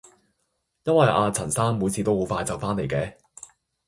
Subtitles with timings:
[0.83, 3.13] 因為阿陳生每次都好快就返嚟嘅